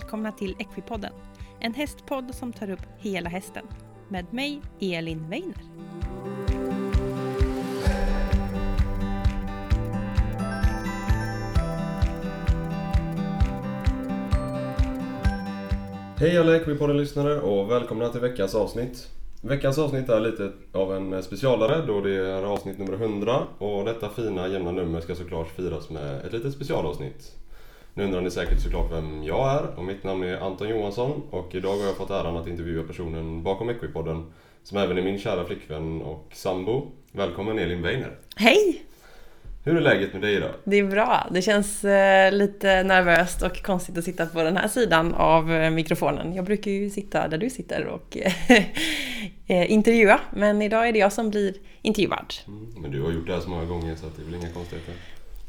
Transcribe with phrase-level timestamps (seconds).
[0.00, 1.12] välkomna till Equipodden.
[1.60, 3.64] En hästpodd som tar upp hela hästen.
[4.08, 5.54] Med mig, Elin Weiner.
[16.18, 19.08] Hej alla Equipodden-lyssnare och välkomna till veckans avsnitt.
[19.42, 24.08] Veckans avsnitt är lite av en specialare då det är avsnitt nummer 100 och detta
[24.08, 27.36] fina jämna nummer ska såklart firas med ett litet specialavsnitt.
[27.94, 31.54] Nu undrar ni säkert såklart vem jag är och mitt namn är Anton Johansson och
[31.54, 35.44] idag har jag fått äran att intervjua personen bakom Equipodden som även är min kära
[35.44, 36.86] flickvän och sambo.
[37.12, 38.16] Välkommen Elin Weiner!
[38.36, 38.84] Hej!
[39.64, 40.50] Hur är läget med dig idag?
[40.64, 41.26] Det är bra.
[41.30, 45.70] Det känns eh, lite nervöst och konstigt att sitta på den här sidan av eh,
[45.70, 46.34] mikrofonen.
[46.34, 48.16] Jag brukar ju sitta där du sitter och
[49.46, 52.34] eh, intervjua, men idag är det jag som blir intervjuad.
[52.48, 54.52] Mm, men du har gjort det här så många gånger så det är väl inga
[54.52, 54.94] konstigheter?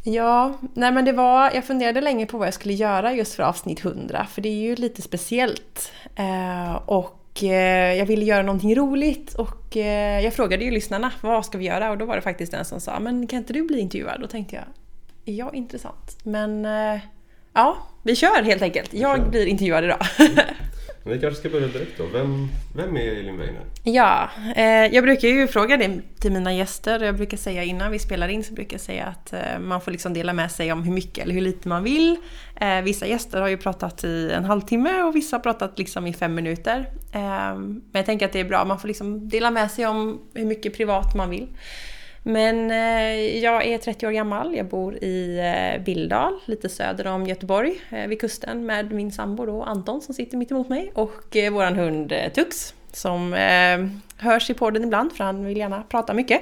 [0.03, 3.43] Ja, nej men det var, jag funderade länge på vad jag skulle göra just för
[3.43, 5.91] avsnitt 100, för det är ju lite speciellt.
[6.15, 11.45] Eh, och eh, jag ville göra någonting roligt och eh, jag frågade ju lyssnarna, vad
[11.45, 11.91] ska vi göra?
[11.91, 14.21] Och då var det faktiskt en som sa, men kan inte du bli intervjuad?
[14.21, 14.65] Då tänkte jag,
[15.25, 16.17] är jag intressant?
[16.23, 17.01] Men eh,
[17.53, 18.93] ja, vi kör helt enkelt.
[18.93, 19.99] Jag blir intervjuad idag.
[21.03, 22.05] Men vi kanske ska börja direkt då.
[22.05, 23.61] Vem, vem är Elin Weiner?
[23.83, 26.99] Ja, eh, jag brukar ju fråga det till mina gäster.
[26.99, 29.91] Jag brukar säga innan vi spelar in så brukar jag säga att eh, man får
[29.91, 32.17] liksom dela med sig om hur mycket eller hur lite man vill.
[32.55, 36.13] Eh, vissa gäster har ju pratat i en halvtimme och vissa har pratat liksom i
[36.13, 36.89] fem minuter.
[37.13, 40.21] Eh, men jag tänker att det är bra, man får liksom dela med sig om
[40.33, 41.47] hur mycket privat man vill.
[42.23, 47.07] Men eh, jag är 30 år gammal, jag bor i eh, Bildal, Billdal, lite söder
[47.07, 50.91] om Göteborg, eh, vid kusten med min sambo då, Anton som sitter mitt emot mig.
[50.95, 53.33] Och vår våran hund Tux som
[54.17, 56.41] hörs i podden ibland för han vill gärna prata mycket.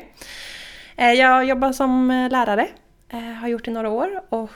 [0.95, 2.67] Jag jobbar som lärare,
[3.41, 4.21] har gjort det i några år.
[4.29, 4.49] Och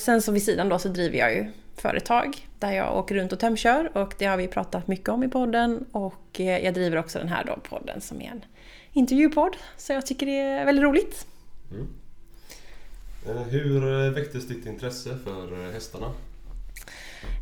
[0.00, 1.46] sen så vid sidan då så driver jag ju
[1.76, 3.96] företag där jag åker runt och tömkör.
[3.96, 5.86] Och det har vi pratat mycket om i podden.
[5.92, 8.44] Och jag driver också den här då podden som är en
[8.94, 11.26] intervjupodd så jag tycker det är väldigt roligt.
[11.70, 11.88] Mm.
[13.26, 16.12] Eh, Hur eh, väcktes ditt intresse för eh, hästarna?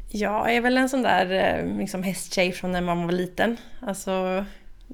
[0.08, 3.56] Jag är väl en sån där liksom hästtjej från när man var liten.
[3.80, 4.44] Alltså,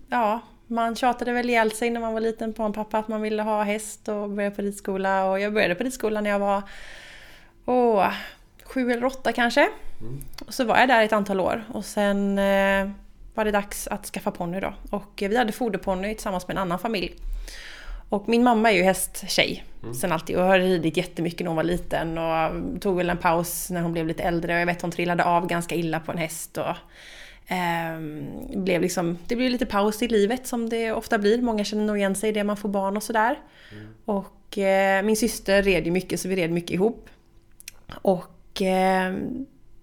[0.09, 3.23] ja, man tjatade väl ihjäl sig när man var liten på en pappa att man
[3.23, 5.25] ville ha häst och började på ridskola.
[5.25, 6.63] Och jag började på ridskola när jag var
[7.65, 8.13] åh,
[8.65, 9.69] sju eller åtta kanske.
[10.01, 10.21] Mm.
[10.47, 12.91] Och så var jag där ett antal år och sen eh,
[13.39, 14.75] var det dags att skaffa ponny då.
[14.91, 17.15] Och eh, vi hade foderponny tillsammans med en annan familj.
[18.09, 19.95] Och min mamma är ju hästtjej Mm.
[19.95, 23.71] sen alltid och har ridit jättemycket när hon var liten och tog väl en paus
[23.71, 26.19] när hon blev lite äldre och jag vet hon trillade av ganska illa på en
[26.19, 26.75] häst och
[27.47, 28.27] ehm,
[28.65, 31.43] blev liksom, det blev lite paus i livet som det ofta blir.
[31.43, 33.39] Många känner nog igen sig i det man får barn och sådär.
[34.05, 37.09] Och eh, min syster red ju mycket så vi red mycket ihop.
[38.03, 39.15] Och eh,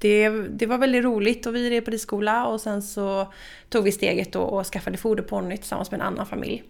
[0.05, 3.33] det, det var väldigt roligt och vi red på ridskola och sen så
[3.69, 6.63] tog vi steget då och skaffade foderponny tillsammans med en annan familj.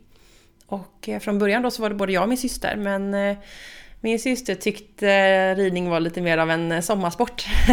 [0.66, 3.38] Och eh, från början då så var det både jag och min syster men eh,
[4.01, 7.45] min syster tyckte ridning var lite mer av en eh, sommarsport.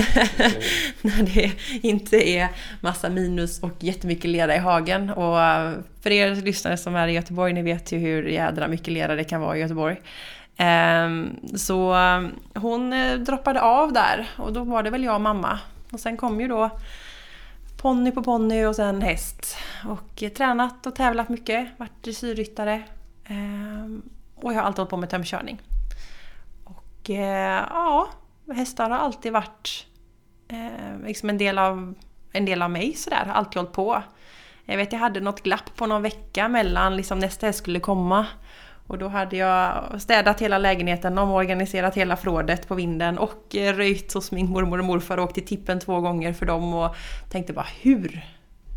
[1.03, 1.53] När det
[1.89, 2.49] inte är
[2.81, 5.11] massa minus och jättemycket lera i hagen.
[5.11, 5.37] Och
[6.03, 9.25] för er lyssnare som är i Göteborg, ni vet ju hur jädra mycket lera det
[9.25, 9.97] kan vara i Göteborg.
[10.63, 11.97] Ehm, så
[12.55, 15.59] hon eh, droppade av där och då var det väl jag och mamma.
[15.93, 16.71] Och sen kom ju då
[17.83, 19.57] ponny på ponny och sen häst.
[19.89, 22.83] Och eh, tränat och tävlat mycket, varit dressyrryttare.
[23.25, 24.03] Ehm,
[24.35, 25.61] och jag har alltid hållit på med tömkörning.
[26.65, 28.09] Och eh, ja,
[28.55, 29.87] hästar har alltid varit
[31.05, 31.95] liksom en del av,
[32.33, 34.03] en del av mig sådär, har alltid hållit på.
[34.65, 38.27] Jag vet jag hade något glapp på någon vecka mellan liksom nästa häst skulle komma.
[38.87, 44.33] Och då hade jag städat hela lägenheten, omorganiserat hela förrådet på vinden och röjt hos
[44.33, 46.97] min mormor och morfar och åkt till tippen två gånger för dem och
[47.31, 48.25] tänkte bara hur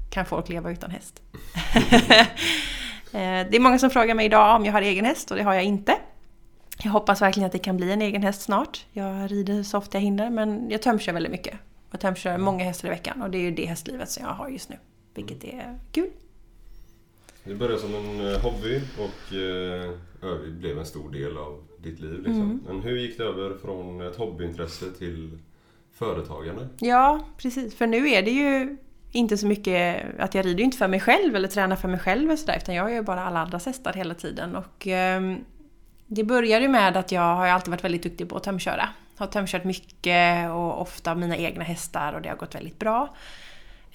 [0.09, 1.21] kan folk leva utan häst?
[3.05, 5.43] Eh, det är många som frågar mig idag om jag har egen häst och det
[5.43, 5.95] har jag inte.
[6.83, 8.85] Jag hoppas verkligen att det kan bli en egen häst snart.
[8.91, 11.57] Jag rider så ofta jag hinner men jag tömkör väldigt mycket.
[11.91, 14.49] Jag tömkör många hästar i veckan och det är ju det hästlivet som jag har
[14.49, 14.77] just nu.
[15.13, 16.09] Vilket är kul.
[17.47, 19.91] Det började som en eh, hobby och eh,
[20.49, 22.17] blev en stor del av ditt liv.
[22.17, 22.41] Liksom.
[22.41, 22.63] Mm.
[22.67, 25.37] Men hur gick det över från ett hobbyintresse till
[25.93, 26.67] företagande?
[26.79, 27.75] Ja, precis.
[27.75, 28.77] För nu är det ju
[29.11, 32.31] inte så mycket att jag rider inte för mig själv eller tränar för mig själv
[32.31, 34.55] och sådär, utan jag ju bara alla andras hästar hela tiden.
[34.55, 35.37] Och ehm,
[36.07, 38.89] det började ju med att jag har alltid varit väldigt duktig på att tömköra.
[39.17, 43.15] Har tömkört mycket och ofta mina egna hästar och det har gått väldigt bra.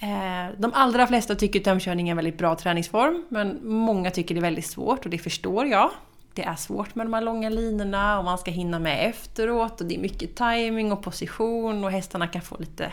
[0.03, 4.39] Eh, de allra flesta tycker tömkörning är en väldigt bra träningsform, men många tycker det
[4.39, 5.91] är väldigt svårt och det förstår jag.
[6.35, 9.87] Det är svårt med de här långa linorna och man ska hinna med efteråt och
[9.87, 12.93] det är mycket timing och position och hästarna kan få lite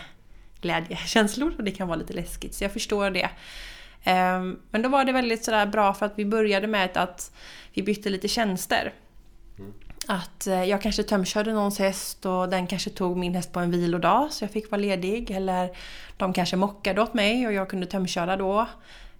[0.61, 2.53] glädjekänslor och det kan vara lite läskigt.
[2.53, 3.29] Så jag förstår det.
[4.03, 7.31] Ehm, men då var det väldigt sådär bra för att vi började med att
[7.73, 8.93] vi bytte lite tjänster.
[10.07, 13.71] Att eh, jag kanske tömkörde någons häst och den kanske tog min häst på en
[13.71, 15.31] vilodag så jag fick vara ledig.
[15.31, 15.69] Eller
[16.17, 18.67] de kanske mockade åt mig och jag kunde tömköra då.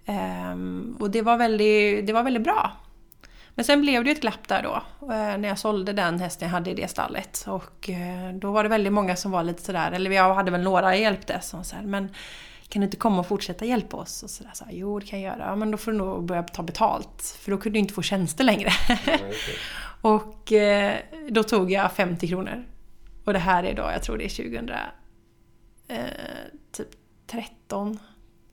[0.05, 2.71] Ehm, och det var, väldigt, det var väldigt bra.
[3.55, 6.47] Men sen blev det ju ett glapp där då, eh, när jag sålde den hästen
[6.47, 7.45] jag hade i det stallet.
[7.47, 10.61] Och eh, då var det väldigt många som var lite sådär, eller jag hade väl
[10.61, 12.09] några jag hjälpte, som så här, men
[12.69, 14.23] kan du inte komma och fortsätta hjälpa oss?
[14.23, 16.25] Och sådär, så här, jo det kan jag göra, ja, men då får du nog
[16.25, 17.37] börja ta betalt.
[17.39, 18.69] För då kunde du inte få tjänster längre.
[19.05, 19.33] Det.
[20.01, 20.99] och eh,
[21.29, 22.65] då tog jag 50 kronor.
[23.25, 24.69] Och det här är då, jag tror det är 2000,
[25.87, 25.97] eh,
[26.71, 26.89] typ
[27.27, 27.99] 13,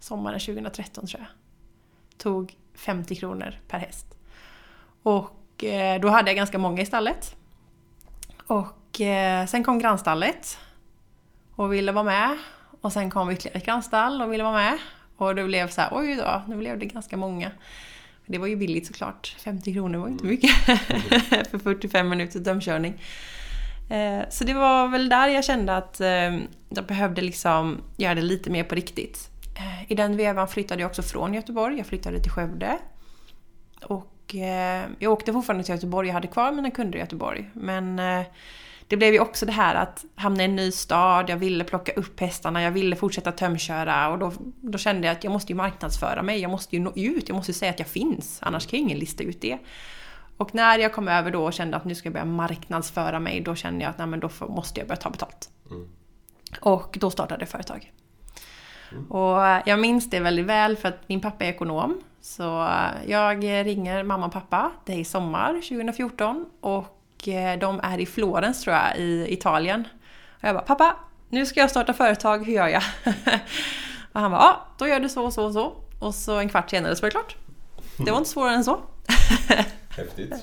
[0.00, 1.28] sommaren 2013 tror jag.
[2.18, 4.06] Tog 50 kronor per häst.
[5.02, 7.36] Och eh, då hade jag ganska många i stallet.
[8.46, 10.58] Och eh, sen kom grannstallet
[11.54, 12.38] och ville vara med.
[12.84, 14.78] Och sen kom ytterligare ett grannstall och ville vara med.
[15.16, 17.50] Och det blev så här, oj då, nu blev det ganska många.
[18.26, 19.36] Det var ju billigt såklart.
[19.38, 20.50] 50 kronor var inte mycket
[21.50, 23.02] för 45 minuters dömkörning.
[23.90, 26.36] Eh, Så det var väl där jag kände att eh,
[26.68, 29.28] jag behövde liksom göra det lite mer på riktigt.
[29.56, 31.76] Eh, I den vevan flyttade jag också från Göteborg.
[31.76, 32.78] Jag flyttade till Skövde.
[33.84, 36.08] Och eh, jag åkte fortfarande till Göteborg.
[36.08, 37.50] Jag hade kvar mina kunder i Göteborg.
[37.52, 38.00] Men
[38.94, 41.30] det blev ju också det här att hamna i en ny stad.
[41.30, 42.62] Jag ville plocka upp hästarna.
[42.62, 44.08] Jag ville fortsätta tömköra.
[44.08, 46.40] Och då, då kände jag att jag måste ju marknadsföra mig.
[46.40, 47.28] Jag måste ju nå ut.
[47.28, 48.38] Jag måste ju säga att jag finns.
[48.42, 49.58] Annars kan ju ingen lista ut det.
[50.36, 53.40] Och när jag kom över då och kände att nu ska jag börja marknadsföra mig,
[53.40, 55.50] då kände jag att nej, men då måste jag börja ta betalt.
[55.70, 55.88] Mm.
[56.60, 57.92] Och då startade jag företag.
[59.08, 62.00] Och jag minns det väldigt väl för att min pappa är ekonom.
[62.20, 62.68] Så
[63.06, 66.93] jag ringer mamma och pappa, det är i sommar 2014 och
[67.60, 69.88] de är i Florens tror jag, i Italien.
[70.30, 70.96] Och jag bara, pappa,
[71.28, 72.82] nu ska jag starta företag, hur gör jag?
[74.12, 75.72] och han bara, ja, då gör du så och så och så.
[75.98, 77.36] Och så en kvart senare så var det klart.
[77.96, 78.80] Det var inte svårare än så.
[79.96, 80.34] Häftigt.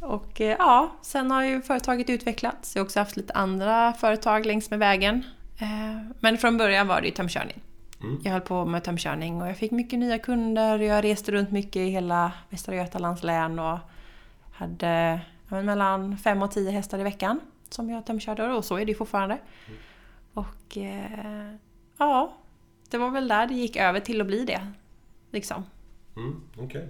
[0.00, 2.74] Och eh, ja, sen har ju företaget utvecklats.
[2.74, 5.24] Jag har också haft lite andra företag längs med vägen.
[5.58, 7.60] Eh, Men från början var det ju tömkörning.
[8.00, 8.20] Mm.
[8.24, 10.78] Jag höll på med tömkörning och jag fick mycket nya kunder.
[10.78, 13.78] Jag reste runt mycket i hela Västra Götalands län och
[14.54, 17.40] hade mellan fem och tio hästar i veckan
[17.70, 19.38] som jag tömkörde och så är det fortfarande.
[20.34, 21.54] Och eh,
[21.98, 22.36] ja,
[22.90, 24.66] det var väl där det gick över till att bli det.
[25.30, 25.64] Liksom.
[26.16, 26.88] Mm, Okej.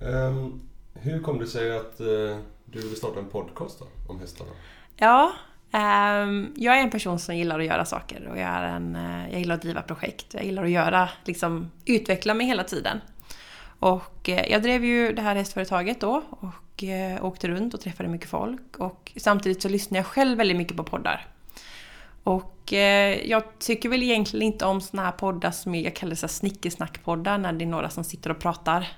[0.00, 0.60] Ehm,
[0.94, 4.50] hur kom det sig att eh, du ville starta en podcast då, om hästarna?
[4.96, 5.32] Ja,
[5.72, 9.30] ehm, jag är en person som gillar att göra saker och jag, är en, eh,
[9.30, 10.34] jag gillar att driva projekt.
[10.34, 13.00] Jag gillar att göra, liksom, utveckla mig hela tiden.
[13.80, 18.08] Och eh, jag drev ju det här hästföretaget då och eh, åkte runt och träffade
[18.08, 18.76] mycket folk.
[18.78, 21.26] Och samtidigt så lyssnade jag själv väldigt mycket på poddar.
[22.24, 26.26] Och eh, jag tycker väl egentligen inte om såna här poddar som jag kallar så
[26.26, 28.88] här snickesnackpoddar, när det är några som sitter och pratar.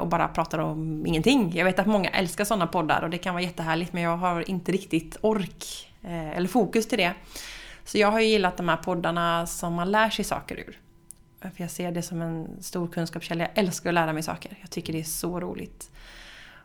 [0.00, 1.52] Och bara pratar om ingenting.
[1.54, 4.50] Jag vet att många älskar sådana poddar och det kan vara jättehärligt men jag har
[4.50, 5.92] inte riktigt ork
[6.34, 7.12] eller fokus till det.
[7.84, 10.78] Så jag har ju gillat de här poddarna som man lär sig saker ur.
[11.40, 13.44] För jag ser det som en stor kunskapskälla.
[13.44, 14.58] Jag älskar att lära mig saker.
[14.60, 15.90] Jag tycker det är så roligt.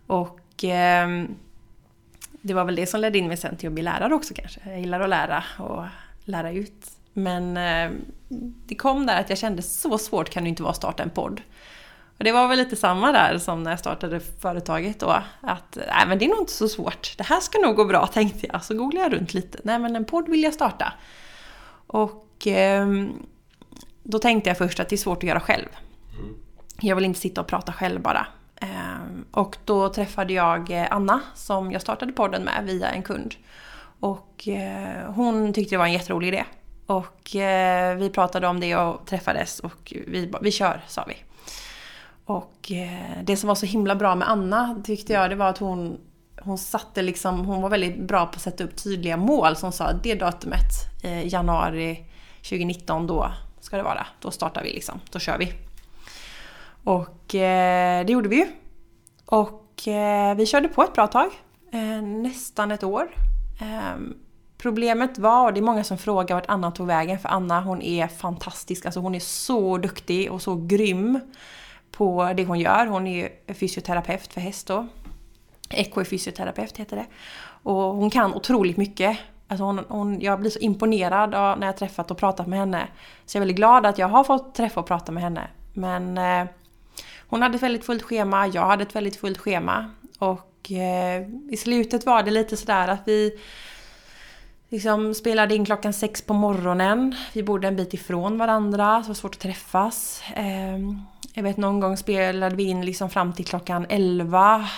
[0.08, 1.26] Och eh,
[2.42, 4.60] det var väl det som ledde in mig sen till att bli lärare också kanske.
[4.66, 5.86] Jag gillar att lära och
[6.26, 6.92] lära ut.
[7.14, 7.92] Men eh,
[8.66, 11.10] det kom där att jag kände så svårt kan det inte vara att starta en
[11.10, 11.42] podd.
[12.18, 15.24] Och det var väl lite samma där som när jag startade företaget då.
[15.42, 17.18] Att nej men det är nog inte så svårt.
[17.18, 18.64] Det här ska nog gå bra tänkte jag.
[18.64, 19.60] Så googlade jag runt lite.
[19.64, 20.94] Nej men en podd vill jag starta.
[21.88, 22.88] Och eh,
[24.04, 25.68] då tänkte jag först att det är svårt att göra själv.
[26.20, 26.36] Mm.
[26.82, 28.28] Jag vill inte sitta och prata själv bara.
[28.62, 33.36] Ehm, Och då träffade jag eh, Anna som jag startade podden med via en kund.
[34.00, 36.44] Och eh, hon tyckte det var en jätterolig idé.
[36.86, 41.16] Och eh, vi pratade om det och träffades och vi, vi kör, sa vi.
[42.26, 42.72] Och
[43.24, 45.98] det som var så himla bra med Anna tyckte jag det var att hon,
[46.42, 49.86] hon satte liksom, hon var väldigt bra på att sätta upp tydliga mål som sa
[49.86, 50.72] att det datumet,
[51.24, 52.06] januari
[52.44, 54.08] 2019 då ska det vara.
[54.20, 55.54] Då startar vi liksom, då kör vi.
[56.84, 58.48] Och eh, det gjorde vi ju.
[59.26, 61.30] Och eh, vi körde på ett bra tag.
[61.72, 63.16] Eh, nästan ett år.
[63.62, 64.00] Eh,
[64.58, 67.82] problemet var, och det är många som frågar vart Anna tog vägen, för Anna hon
[67.82, 68.86] är fantastisk.
[68.86, 71.20] Alltså hon är så duktig och så grym
[71.92, 72.86] på det hon gör.
[72.86, 74.88] Hon är ju fysioterapeut för häst då.
[75.70, 77.06] Ekofysioterapeut heter det.
[77.64, 79.18] Och hon kan otroligt mycket.
[79.52, 82.88] Alltså hon, hon, jag blir så imponerad av när jag träffat och pratat med henne.
[83.26, 85.48] Så jag är väldigt glad att jag har fått träffa och prata med henne.
[85.74, 86.46] Men eh,
[87.28, 89.92] hon hade ett väldigt fullt schema, jag hade ett väldigt fullt schema.
[90.20, 93.40] Och eh, i slutet var det lite sådär att vi...
[94.70, 97.16] liksom spelade in klockan sex på morgonen.
[97.34, 100.24] Vi bodde en bit ifrån varandra, så det var svårt att träffas.
[100.36, 100.78] Eh,
[101.34, 104.70] jag vet någon gång spelade vi in liksom fram till klockan elva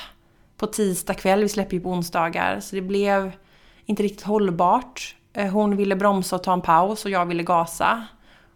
[0.57, 1.41] på tisdag kväll.
[1.41, 2.59] Vi släpper ju på onsdagar.
[2.59, 3.31] Så det blev
[3.85, 5.15] inte riktigt hållbart.
[5.33, 8.07] Eh, hon ville bromsa och ta en paus och jag ville gasa.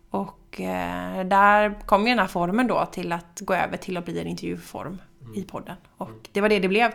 [0.09, 4.05] Och eh, där kom ju den här formen då till att gå över till att
[4.05, 5.35] bli en intervjuform mm.
[5.35, 5.75] i podden.
[5.97, 6.91] Och det var det det blev.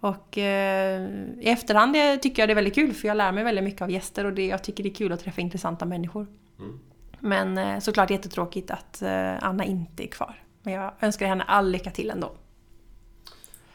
[0.00, 1.02] Och eh,
[1.40, 3.90] i efterhand tycker jag det är väldigt kul för jag lär mig väldigt mycket av
[3.90, 6.26] gäster och det, jag tycker det är kul att träffa intressanta människor.
[6.58, 6.80] Mm.
[7.20, 10.42] Men eh, såklart jättetråkigt att eh, Anna inte är kvar.
[10.62, 12.32] Men jag önskar henne all lycka till ändå.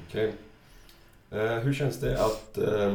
[0.08, 0.32] Okay.
[1.34, 2.94] Eh, hur känns det att eh,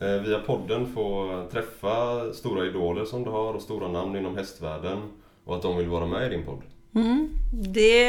[0.08, 4.98] eh, via podden få träffa stora idoler som du har och stora namn inom hästvärlden
[5.44, 6.62] och att de vill vara med i din podd?
[6.94, 7.28] Mm.
[7.52, 8.04] Det,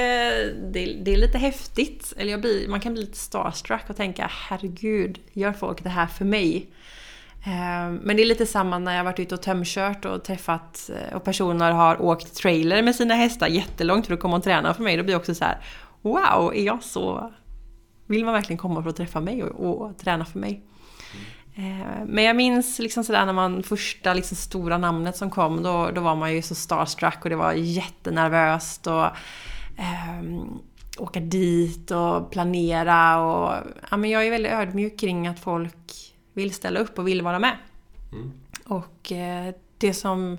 [0.54, 2.14] det, det, är lite häftigt.
[2.18, 6.26] Eller blir, man kan bli lite starstruck och tänka herregud, gör folk det här för
[6.26, 6.68] mig?
[7.46, 11.24] Eh, men det är lite samma när jag varit ute och tömkört och träffat och
[11.24, 14.98] personer har åkt trailer med sina hästar jättelångt för att komma och träna för mig.
[14.98, 15.58] Då blir jag också så här,
[16.04, 17.32] Wow, är jag så...
[18.14, 20.62] Vill man verkligen komma för att träffa mig och, och träna för mig?
[21.56, 25.92] Eh, men jag minns liksom sådär när man första liksom stora namnet som kom, då,
[25.92, 29.06] då var man ju så starstruck och det var jättenervöst och
[29.78, 30.24] eh,
[30.98, 33.54] åka dit och planera och
[33.92, 37.40] ja, men jag är väldigt ödmjuk kring att folk vill ställa upp och vill vara
[37.40, 37.58] med.
[38.12, 38.32] Mm.
[38.66, 40.38] Och eh, det som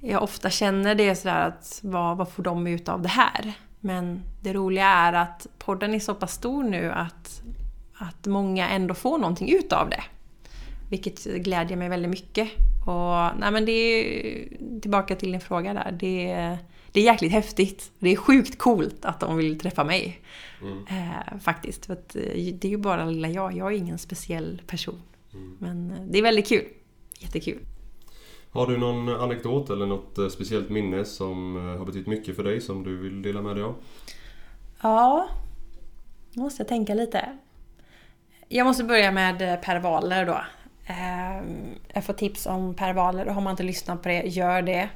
[0.00, 3.54] jag ofta känner det är sådär att vad, vad får de ut av det här?
[3.80, 7.42] Men det roliga är att podden är så pass stor nu att
[8.00, 10.02] att många ändå får någonting ut av det.
[10.88, 12.48] Vilket glädjer mig väldigt mycket.
[12.86, 14.48] Och nej men det är
[14.80, 15.96] tillbaka till din fråga där.
[16.00, 16.58] Det är,
[16.92, 17.92] det är jäkligt häftigt.
[17.98, 20.20] Det är sjukt coolt att de vill träffa mig.
[20.62, 20.86] Mm.
[20.88, 21.86] Eh, faktiskt.
[21.86, 23.56] För eh, det är ju bara lilla jag.
[23.56, 25.02] Jag är ingen speciell person.
[25.32, 25.56] Mm.
[25.58, 26.64] Men eh, det är väldigt kul.
[27.18, 27.58] Jättekul.
[28.52, 32.44] Har du någon anekdot eller något eh, speciellt minne som eh, har betytt mycket för
[32.44, 33.74] dig som du vill dela med dig av?
[34.82, 35.28] Ja,
[36.32, 37.38] nu måste jag tänka lite.
[38.48, 40.40] Jag måste börja med eh, Per Waller då.
[41.94, 44.88] Jag får tips om Per Waller och har man inte lyssnat på det, gör det.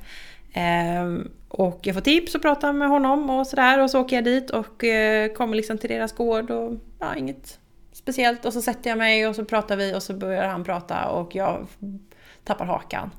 [1.49, 4.50] Och jag får tips och pratar med honom och sådär och så åker jag dit
[4.50, 4.84] och
[5.37, 7.58] kommer liksom till deras gård och ja, inget
[7.92, 8.44] speciellt.
[8.44, 11.34] Och så sätter jag mig och så pratar vi och så börjar han prata och
[11.34, 11.66] jag
[12.44, 13.11] tappar hakan.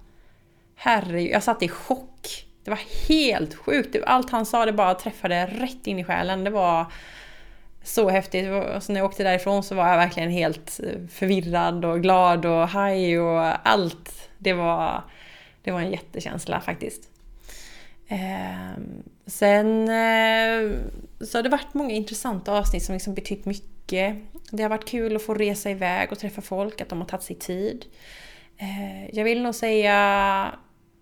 [0.76, 2.46] Herregud, jag satt i chock.
[2.64, 3.94] Det var helt sjukt.
[3.94, 6.44] Typ, allt han sa det bara träffade rätt in i själen.
[6.44, 6.86] Det var
[7.84, 8.46] så häftigt.
[8.80, 12.68] Så när jag åkte därifrån så var jag verkligen helt eh, förvirrad och glad och
[12.68, 14.30] haj och allt.
[14.38, 15.04] Det var,
[15.62, 17.10] det var en jättekänsla faktiskt.
[18.08, 18.82] Eh,
[19.26, 20.72] sen eh,
[21.22, 24.16] så har det varit många intressanta avsnitt som liksom betytt mycket.
[24.52, 27.24] Det har varit kul att få resa iväg och träffa folk, att de har tagit
[27.24, 27.86] sig tid.
[28.58, 30.52] Eh, jag vill nog säga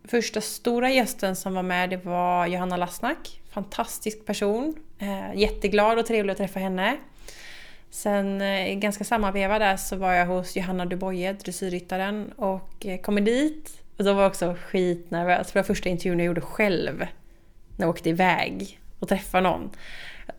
[0.07, 3.41] första stora gästen som var med det var Johanna Lassnack.
[3.51, 4.75] Fantastisk person.
[4.99, 6.97] Eh, jätteglad och trevlig att träffa henne.
[7.89, 13.01] Sen eh, ganska samma veva där så var jag hos Johanna Duboye, dressyrryttaren, och eh,
[13.01, 13.83] kom dit.
[13.97, 16.99] Och då var jag också skitnervös, för det var första intervjun jag gjorde själv.
[17.77, 19.69] När jag åkte iväg och träffa någon.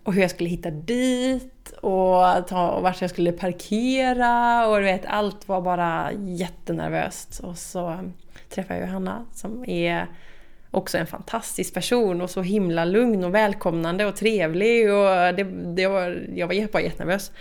[0.02, 4.84] Och hur jag skulle hitta dit och, ta, och vart jag skulle parkera och du
[4.84, 7.38] vet, allt var bara jättenervöst.
[7.38, 8.10] Och så
[8.50, 10.06] träffade jag Johanna som är
[10.70, 14.92] också en fantastisk person och så himla lugn och välkomnande och trevlig.
[14.92, 15.44] Och det,
[15.74, 17.32] det var, jag var bara jättenervös.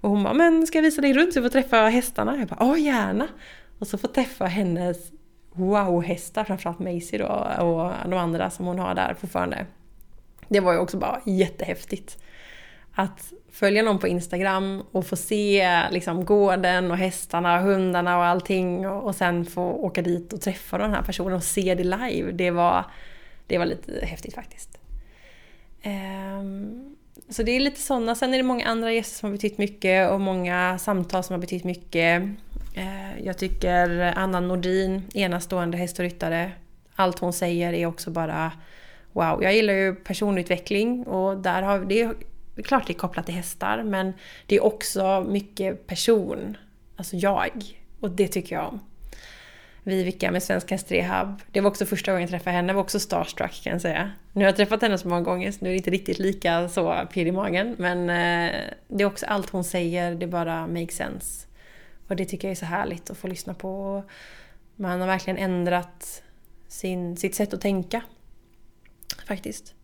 [0.00, 2.36] Och hon bara, men ska jag visa dig runt så du får träffa hästarna?
[2.36, 3.28] Jag bara, ja gärna!
[3.78, 5.12] Och så får träffa hennes
[5.52, 7.26] wow-hästar, framförallt Maisie då
[7.64, 9.66] och de andra som hon har där fortfarande.
[10.48, 12.18] Det var ju också bara jättehäftigt.
[12.94, 18.24] Att följa någon på Instagram och få se liksom gården och hästarna och hundarna och
[18.24, 21.84] allting och, och sen få åka dit och träffa den här personen och se det
[21.84, 22.32] live.
[22.32, 22.84] Det var,
[23.46, 24.78] det var lite häftigt faktiskt.
[25.84, 26.96] Um,
[27.28, 28.14] så det är lite sådana.
[28.14, 31.40] Sen är det många andra gäster som har betytt mycket och många samtal som har
[31.40, 32.22] betytt mycket.
[32.76, 36.52] Uh, jag tycker Anna Nordin, enastående häst och ryttare.
[36.94, 38.52] Allt hon säger är också bara
[39.12, 39.42] wow.
[39.42, 41.80] Jag gillar ju personutveckling och där har
[42.54, 44.12] det är klart det är kopplat till hästar, men
[44.46, 46.56] det är också mycket person.
[46.96, 47.50] Alltså jag.
[48.00, 48.80] Och det tycker jag om.
[49.84, 51.42] Vivica med Svensk Hästrehab.
[51.52, 52.68] Det var också första gången jag träffade henne.
[52.68, 54.10] Jag var också starstruck kan jag säga.
[54.32, 56.68] Nu har jag träffat henne så många gånger så nu är det inte riktigt lika
[56.68, 57.76] så pirr i magen.
[57.78, 61.46] Men eh, det är också allt hon säger, det bara makes sense.
[62.08, 64.02] Och det tycker jag är så härligt att få lyssna på.
[64.76, 66.22] Man har verkligen ändrat
[66.68, 68.02] sin, sitt sätt att tänka.
[69.32, 69.74] Faktiskt.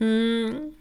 [0.00, 0.74] Mm.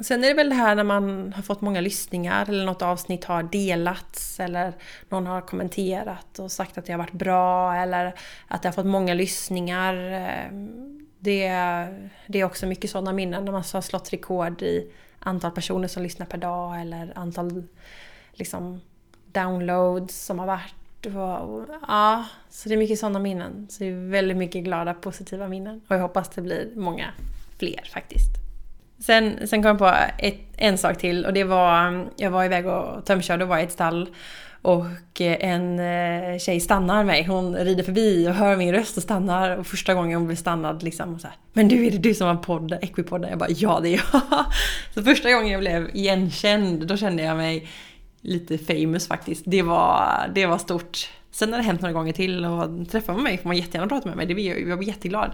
[0.00, 3.24] Sen är det väl det här när man har fått många lyssningar eller något avsnitt
[3.24, 4.72] har delats eller
[5.08, 8.14] någon har kommenterat och sagt att det har varit bra eller
[8.48, 9.94] att det har fått många lyssningar.
[9.94, 11.48] Ehm, det,
[12.26, 16.02] det är också mycket sådana minnen när man har slått rekord i antal personer som
[16.02, 17.62] lyssnar per dag eller antal
[18.32, 18.80] liksom,
[19.32, 20.74] downloads som har varit.
[21.88, 23.66] Ja, så det är mycket sådana minnen.
[23.70, 25.80] Så det är väldigt mycket glada, positiva minnen.
[25.88, 27.12] Och jag hoppas det blir många
[27.58, 28.30] fler faktiskt.
[28.98, 32.66] Sen, sen kom jag på ett, en sak till och det var, jag var iväg
[32.66, 34.08] och tömkörde och var i ett stall
[34.66, 37.24] och eh, en eh, tjej stannar mig.
[37.24, 39.56] Hon rider förbi och hör min röst och stannar.
[39.56, 42.14] Och första gången hon blir stannad liksom och så här, Men du, är det du
[42.14, 43.30] som har podd, Equipodden?
[43.30, 44.22] Jag bara ja, det är jag.
[44.94, 47.68] Så första gången jag blev igenkänd, då kände jag mig
[48.20, 49.42] lite famous faktiskt.
[49.46, 51.10] Det var, det var stort.
[51.36, 54.08] Sen har det hänt några gånger till och träffar man mig får man jättegärna prata
[54.08, 54.26] med mig.
[54.26, 55.30] Det blir, jag blir jätteglad.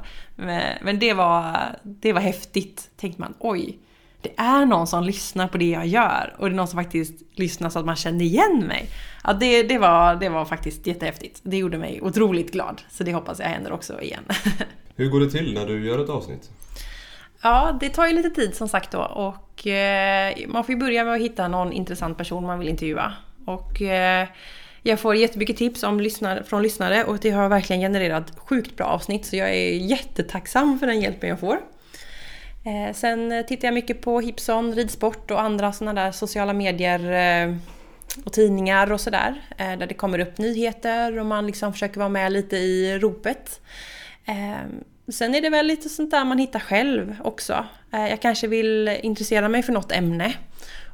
[0.80, 2.90] Men det var, det var häftigt.
[2.96, 3.78] Tänkte man, oj.
[4.20, 7.14] Det är någon som lyssnar på det jag gör och det är någon som faktiskt
[7.32, 8.88] lyssnar så att man känner igen mig.
[9.24, 11.40] Ja, det, det, var, det var faktiskt jättehäftigt.
[11.42, 12.82] Det gjorde mig otroligt glad.
[12.90, 14.24] Så det hoppas jag händer också igen.
[14.96, 16.50] Hur går det till när du gör ett avsnitt?
[17.42, 21.04] Ja, det tar ju lite tid som sagt då och eh, man får ju börja
[21.04, 23.12] med att hitta någon intressant person man vill intervjua.
[23.44, 24.28] Och eh,
[24.82, 28.86] jag får jättemycket tips om lyssnare, från lyssnare och det har verkligen genererat sjukt bra
[28.86, 31.58] avsnitt så jag är jättetacksam för den hjälpen jag får.
[32.64, 37.00] Eh, sen tittar jag mycket på Hipson, ridsport och andra sådana där sociala medier
[37.44, 37.56] eh,
[38.24, 39.42] och tidningar och sådär.
[39.58, 43.60] Eh, där det kommer upp nyheter och man liksom försöker vara med lite i ropet.
[44.24, 44.68] Eh,
[45.12, 47.66] sen är det väl lite sånt där man hittar själv också.
[47.92, 50.34] Eh, jag kanske vill intressera mig för något ämne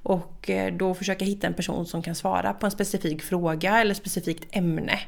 [0.08, 3.94] och eh, då försöka hitta en person som kan svara på en specifik fråga eller
[3.94, 4.98] specifikt ämne.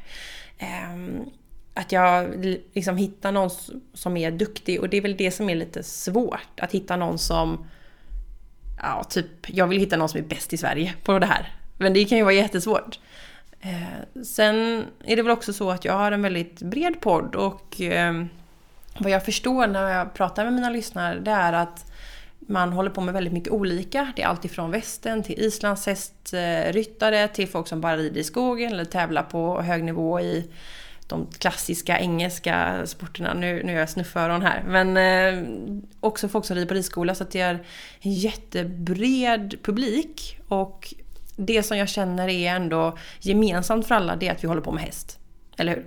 [0.57, 1.25] Ehm,
[1.73, 3.49] att jag liksom hittar någon
[3.93, 6.59] som är duktig och det är väl det som är lite svårt.
[6.59, 7.65] Att hitta någon som...
[8.81, 11.53] Ja, typ, jag vill hitta någon som är bäst i Sverige på det här.
[11.77, 12.99] Men det kan ju vara jättesvårt.
[13.61, 17.81] Ehm, sen är det väl också så att jag har en väldigt bred podd och
[17.81, 18.29] ehm,
[18.97, 21.90] vad jag förstår när jag pratar med mina lyssnare det är att
[22.47, 24.13] man håller på med väldigt mycket olika.
[24.15, 28.85] Det är allt ifrån västen till islandshästryttare till folk som bara rider i skogen eller
[28.85, 30.51] tävlar på hög nivå i
[31.07, 33.33] de klassiska engelska sporterna.
[33.33, 34.63] Nu, nu gör jag snufföron här.
[34.67, 35.43] Men eh,
[35.99, 37.53] också folk som rider på ridskola så att det är
[37.99, 40.39] en jättebred publik.
[40.47, 40.93] Och
[41.35, 44.71] det som jag känner är ändå gemensamt för alla det är att vi håller på
[44.71, 45.19] med häst.
[45.57, 45.85] Eller hur?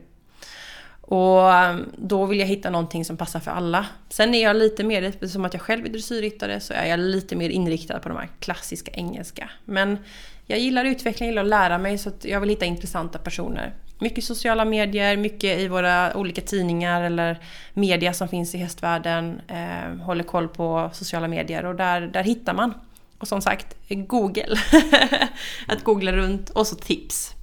[1.14, 3.86] Och ehm, då vill jag hitta någonting som passar för alla.
[4.08, 7.36] Sen är jag lite mer, som att jag själv är dressyrryttare, så är jag lite
[7.36, 9.50] mer inriktad på de här klassiska engelska.
[9.64, 9.98] Men
[10.46, 13.74] jag gillar utveckling, jag gillar att lära mig, så jag vill hitta intressanta personer.
[13.98, 17.38] Mycket sociala medier, mycket i våra olika tidningar eller
[17.74, 19.40] media som finns i hästvärlden.
[19.48, 22.74] Eh, håller koll på sociala medier och där, där hittar man.
[23.18, 24.56] Och som sagt, Google.
[25.68, 27.34] att googla runt och så tips.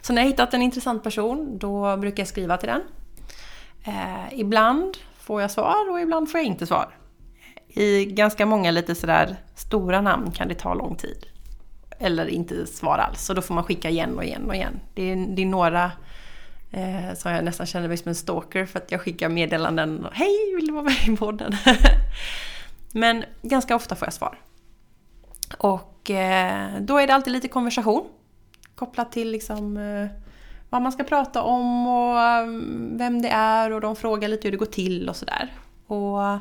[0.00, 2.82] Så när jag hittat en intressant person, då brukar jag skriva till den.
[3.84, 6.96] Eh, ibland får jag svar och ibland får jag inte svar.
[7.68, 11.26] I ganska många lite sådär stora namn kan det ta lång tid.
[11.98, 14.80] Eller inte svar alls, så då får man skicka igen och igen och igen.
[14.94, 15.92] Det är, det är några
[16.70, 20.06] eh, som jag nästan känner mig som en stalker för att jag skickar meddelanden.
[20.12, 21.56] Hej, vill du vara med i podden?
[22.92, 24.38] Men ganska ofta får jag svar.
[25.58, 28.04] Och eh, då är det alltid lite konversation
[28.78, 30.06] kopplat till liksom, eh,
[30.70, 32.46] vad man ska prata om och eh,
[32.98, 35.52] vem det är och de frågar lite hur det går till och sådär.
[35.86, 36.38] Och eh,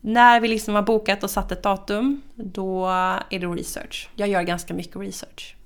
[0.00, 2.86] när vi liksom har bokat och satt ett datum, då
[3.30, 4.10] är det research.
[4.16, 5.56] Jag gör ganska mycket research.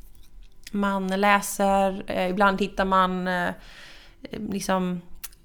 [0.70, 3.50] Man läser, eh, ibland hittar man eh,
[4.30, 5.00] liksom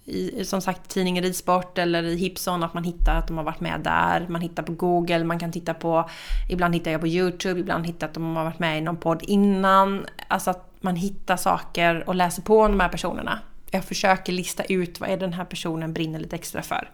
[0.06, 3.60] i, som sagt tidningen Ridsport eller i Hipson att man hittar att de har varit
[3.60, 4.26] med där.
[4.30, 6.10] Man hittar på Google, man kan titta på,
[6.50, 8.98] ibland hittar jag på YouTube, ibland hittar jag att de har varit med i någon
[8.98, 10.06] podd innan.
[10.28, 13.40] Alltså att man hittar saker och läser på om de här personerna.
[13.72, 16.92] Jag försöker lista ut vad är den här personen brinner lite extra för.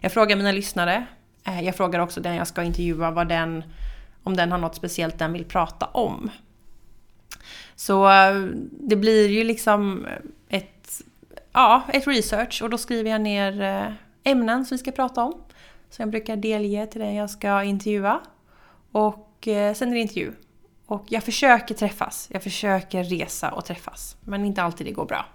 [0.00, 1.06] Jag frågar mina lyssnare.
[1.44, 3.64] Eh, jag frågar också den jag ska intervjua vad den,
[4.22, 6.30] om den har något speciellt den vill prata om.
[7.74, 8.34] Så eh,
[8.70, 10.06] det blir ju liksom
[11.52, 13.92] ja, ett research och då skriver jag ner eh,
[14.24, 15.32] ämnen som vi ska prata om.
[15.90, 18.20] Som jag brukar delge till den jag ska intervjua.
[18.92, 20.32] Och eh, sen är det intervju.
[20.86, 22.28] Och jag försöker träffas.
[22.32, 24.16] Jag försöker resa och träffas.
[24.20, 25.26] Men inte alltid det går bra.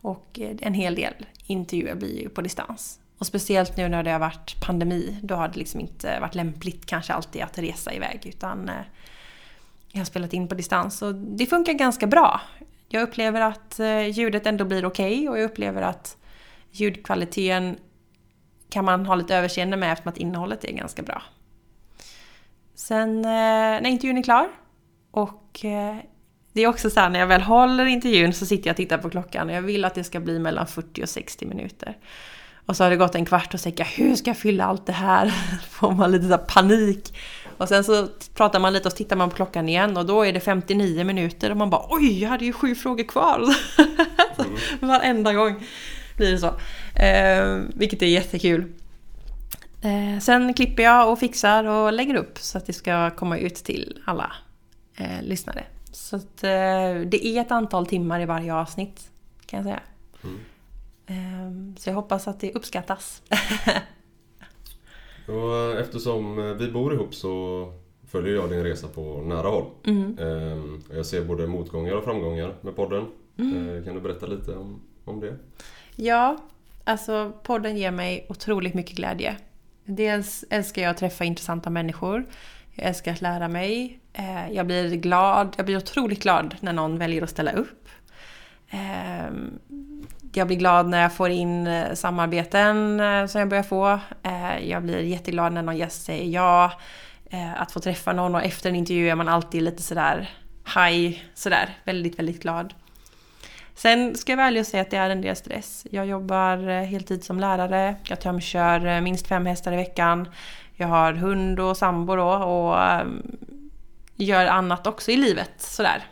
[0.00, 1.14] Och eh, en hel del
[1.46, 3.00] intervjuer blir ju på distans.
[3.18, 5.16] Och speciellt nu när det har varit pandemi.
[5.22, 8.26] Då har det liksom inte varit lämpligt kanske alltid att resa iväg.
[8.26, 8.70] Utan
[9.92, 12.40] jag har spelat in på distans och det funkar ganska bra.
[12.88, 16.16] Jag upplever att eh, ljudet ändå blir okej okay och jag upplever att
[16.70, 17.78] ljudkvaliteten
[18.70, 21.22] kan man ha lite överseende med eftersom att innehållet är ganska bra.
[22.74, 23.30] Sen eh,
[23.82, 24.48] när intervjun är klar
[25.10, 25.96] och eh,
[26.52, 28.98] det är också så här när jag väl håller intervjun så sitter jag och tittar
[28.98, 31.96] på klockan och jag vill att det ska bli mellan 40 och 60 minuter.
[32.66, 34.64] Och så har det gått en kvart och så tänker jag hur ska jag fylla
[34.64, 35.26] allt det här?
[35.70, 37.14] Får man lite så panik.
[37.58, 40.22] Och sen så pratar man lite och så tittar man på klockan igen och då
[40.22, 43.44] är det 59 minuter och man bara oj, jag hade ju sju frågor kvar.
[44.38, 44.56] Mm.
[44.88, 45.66] Varenda gång
[46.16, 46.54] blir det så.
[47.00, 48.72] Eh, vilket är jättekul.
[49.80, 53.54] Eh, sen klipper jag och fixar och lägger upp så att det ska komma ut
[53.54, 54.32] till alla
[54.96, 55.64] eh, lyssnare.
[55.92, 59.10] Så att, eh, det är ett antal timmar i varje avsnitt
[59.46, 59.80] kan jag säga.
[60.24, 60.40] Mm.
[61.06, 63.22] Ehm, så jag hoppas att det uppskattas.
[65.28, 67.64] och eftersom vi bor ihop så
[68.08, 69.64] följer jag din resa på nära håll.
[69.84, 70.18] Mm.
[70.18, 73.06] Ehm, jag ser både motgångar och framgångar med podden.
[73.38, 73.76] Mm.
[73.76, 75.36] Eh, kan du berätta lite om, om det?
[75.96, 76.36] Ja,
[76.84, 79.36] alltså podden ger mig otroligt mycket glädje.
[79.84, 82.26] Dels älskar jag att träffa intressanta människor.
[82.74, 84.00] Jag älskar att lära mig.
[84.12, 87.88] Eh, jag blir glad, jag blir otroligt glad när någon väljer att ställa upp.
[90.32, 94.00] Jag blir glad när jag får in eh, samarbeten eh, som jag börjar få.
[94.22, 96.72] Eh, jag blir jätteglad när någon gäst säger ja.
[97.56, 100.30] Att få träffa någon och efter en intervju är man alltid lite sådär
[100.74, 101.78] high, sådär.
[101.84, 102.74] Väldigt, väldigt glad.
[103.74, 105.86] Sen ska jag vara ärlig och säga att det är en del stress.
[105.90, 110.28] Jag jobbar heltid som lärare, jag tömkör minst fem hästar i veckan.
[110.74, 113.22] Jag har hund och sambo då och ehm,
[114.16, 116.04] gör annat också i livet sådär.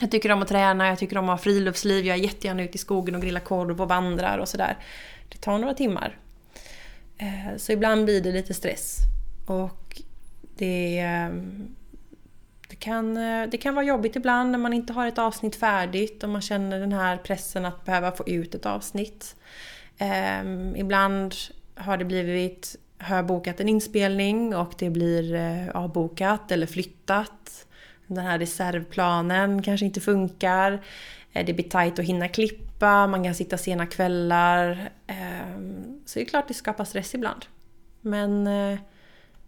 [0.00, 2.74] Jag tycker om att träna, jag tycker om att ha friluftsliv, jag är jättegärna ute
[2.74, 4.76] i skogen och grillar korv och vandrar och sådär.
[5.28, 6.18] Det tar några timmar.
[7.18, 8.98] Eh, så ibland blir det lite stress.
[9.46, 10.02] Och
[10.56, 11.28] det, eh,
[12.68, 16.22] det, kan, eh, det kan vara jobbigt ibland när man inte har ett avsnitt färdigt
[16.22, 19.36] och man känner den här pressen att behöva få ut ett avsnitt.
[19.98, 21.34] Ehm, ibland
[21.74, 25.36] har det blivit har jag bokat en inspelning och det blir
[25.74, 27.65] avbokat eller flyttat.
[28.06, 30.80] Den här reservplanen kanske inte funkar.
[31.32, 34.90] Eh, det blir tajt att hinna klippa, man kan sitta sena kvällar.
[35.06, 37.46] Ehm, så det är klart det skapar stress ibland.
[38.00, 38.78] Men eh,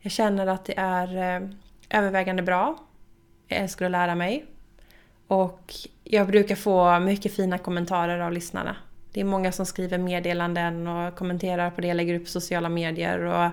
[0.00, 1.48] jag känner att det är eh,
[1.90, 2.78] övervägande bra.
[3.48, 4.46] Jag älskar att lära mig.
[5.26, 8.76] Och jag brukar få mycket fina kommentarer av lyssnarna.
[9.12, 12.68] Det är många som skriver meddelanden och kommenterar på det jag lägger upp på sociala
[12.68, 13.20] medier.
[13.20, 13.50] Och,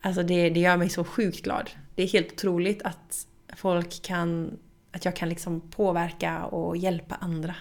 [0.00, 1.70] alltså det, det gör mig så sjukt glad.
[1.94, 3.27] Det är helt otroligt att
[3.58, 4.58] folk kan...
[4.92, 7.54] Att jag kan liksom påverka och hjälpa andra.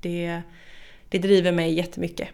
[0.00, 0.42] Det,
[1.08, 2.28] det driver mig jättemycket.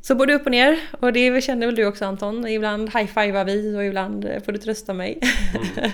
[0.00, 0.80] Så både upp och ner.
[1.00, 2.46] Och det känner väl du också Anton.
[2.46, 5.20] Ibland high-fivar vi och ibland får du trösta mig.
[5.54, 5.90] Mm.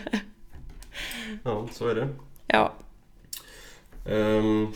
[1.44, 2.08] Ja, så är det.
[2.46, 2.72] Ja.
[4.04, 4.72] Um,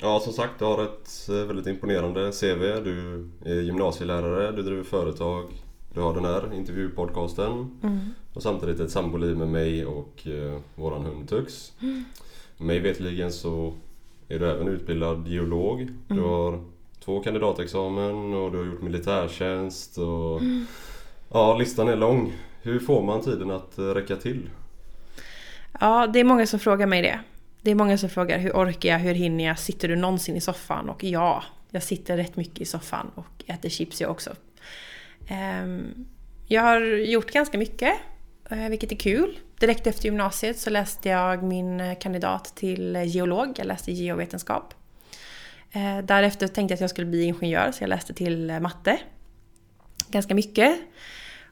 [0.00, 2.84] Ja, som sagt, du har ett eh, väldigt imponerande CV.
[2.84, 5.50] Du är gymnasielärare, du driver företag,
[5.94, 8.00] du har den här intervjupodcasten mm.
[8.32, 11.72] och samtidigt ett samboliv med mig och eh, våran hund Tux.
[11.82, 12.04] Mm.
[12.56, 13.72] Mig vetligen så
[14.28, 15.80] är du även utbildad geolog.
[15.80, 15.94] Mm.
[16.08, 16.60] Du har
[17.04, 19.98] två kandidatexamen och du har gjort militärtjänst.
[19.98, 20.66] Och, mm.
[21.30, 22.32] Ja, listan är lång.
[22.62, 24.50] Hur får man tiden att eh, räcka till?
[25.80, 27.20] Ja, det är många som frågar mig det.
[27.62, 30.40] Det är många som frågar hur orkar jag, hur hinner jag, sitter du någonsin i
[30.40, 30.88] soffan?
[30.88, 34.30] Och ja, jag sitter rätt mycket i soffan och äter chips jag också.
[35.28, 36.06] Ehm,
[36.46, 37.94] jag har gjort ganska mycket,
[38.50, 39.38] eh, vilket är kul.
[39.60, 44.74] Direkt efter gymnasiet så läste jag min kandidat till geolog, jag läste geovetenskap.
[45.72, 48.98] Eh, därefter tänkte jag att jag skulle bli ingenjör så jag läste till matte.
[50.08, 50.78] Ganska mycket.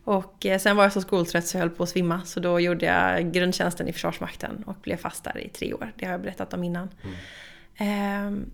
[0.04, 2.60] Och eh, sen var jag så skoltrött så jag höll på att svimma så då
[2.60, 5.92] gjorde jag grundtjänsten i Försvarsmakten och blev fast där i tre år.
[5.96, 6.88] Det har jag berättat om innan.
[7.02, 7.16] Mm.
[7.76, 8.50] Ehm,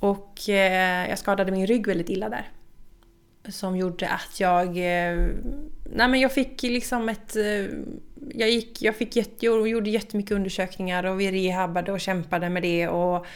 [0.00, 2.48] och eh, jag skadade min rygg väldigt illa där.
[3.48, 4.66] Som gjorde att jag...
[4.68, 5.28] Eh,
[5.84, 7.36] nej men jag fick liksom ett...
[7.36, 7.66] Eh,
[8.34, 12.62] jag, gick, jag fick jätte, jag gjorde jättemycket undersökningar och vi rehabbade och kämpade med
[12.62, 12.88] det.
[12.88, 13.26] Och,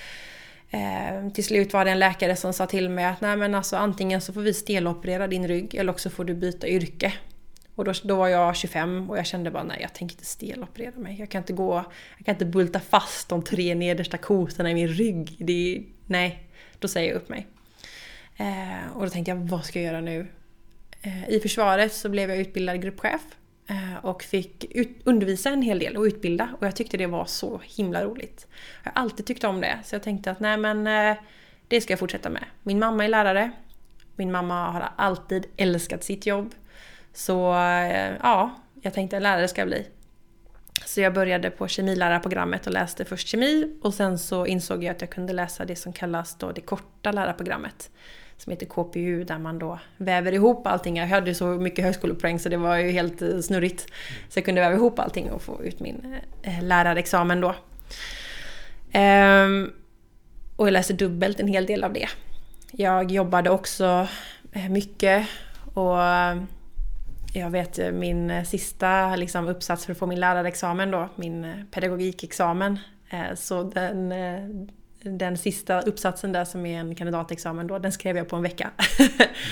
[0.70, 3.76] Eh, till slut var det en läkare som sa till mig att nej men alltså
[3.76, 7.12] antingen så får vi steloperera din rygg eller också får du byta yrke.
[7.74, 10.96] Och då, då var jag 25 och jag kände bara nej jag tänker inte steloperera
[10.96, 11.16] mig.
[11.18, 11.74] Jag kan inte gå,
[12.16, 15.36] jag kan inte bulta fast de tre nedersta kotorna i min rygg.
[15.38, 16.42] Det, nej,
[16.78, 17.46] då säger jag upp mig.
[18.38, 20.26] Eh, och då tänkte jag vad ska jag göra nu?
[21.02, 23.22] Eh, I försvaret så blev jag utbildad gruppchef
[23.66, 27.24] eh, och fick ut, undervisa en hel del och utbilda och jag tyckte det var
[27.24, 28.46] så himla roligt.
[28.84, 31.16] Jag har alltid tyckt om det så jag tänkte att nej men eh,
[31.68, 32.44] det ska jag fortsätta med.
[32.62, 33.50] Min mamma är lärare.
[34.16, 36.54] Min mamma har alltid älskat sitt jobb.
[37.12, 39.86] Så eh, ja, jag tänkte lärare ska jag bli.
[40.84, 45.00] Så jag började på kemilärarprogrammet och läste först kemi och sen så insåg jag att
[45.00, 47.90] jag kunde läsa det som kallas då det korta lärarprogrammet
[48.38, 50.96] som heter KPU där man då väver ihop allting.
[50.96, 53.80] Jag hade så mycket högskolepoäng så det var ju helt eh, snurrigt.
[54.28, 57.54] Så jag kunde väva ihop allting och få ut min eh, eh, lärarexamen då.
[58.92, 59.72] Ehm,
[60.56, 62.08] och jag läste dubbelt en hel del av det.
[62.72, 64.08] Jag jobbade också
[64.70, 65.26] mycket
[65.74, 65.98] och
[67.34, 72.78] jag vet min sista liksom, uppsats för att få min lärarexamen då, min pedagogikexamen.
[73.34, 74.12] Så den,
[75.02, 78.70] den sista uppsatsen där som är en kandidatexamen då, den skrev jag på en vecka.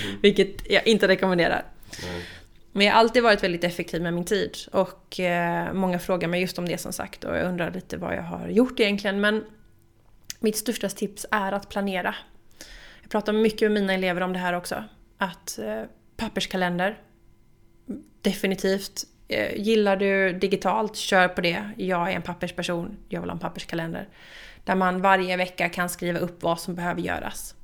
[0.05, 0.19] Mm.
[0.21, 1.65] Vilket jag inte rekommenderar.
[2.03, 2.21] Mm.
[2.71, 4.57] Men jag har alltid varit väldigt effektiv med min tid.
[4.71, 7.23] Och eh, många frågar mig just om det som sagt.
[7.23, 9.21] Och jag undrar lite vad jag har gjort egentligen.
[9.21, 9.43] Men
[10.39, 12.15] mitt största tips är att planera.
[13.01, 14.83] Jag pratar mycket med mina elever om det här också.
[15.17, 15.83] Att eh,
[16.17, 16.97] papperskalender.
[18.21, 19.03] Definitivt.
[19.27, 21.71] Eh, gillar du digitalt, kör på det.
[21.77, 22.97] Jag är en pappersperson.
[23.09, 24.07] Jag vill ha en papperskalender.
[24.67, 27.55] Där man varje vecka kan skriva upp vad som behöver göras.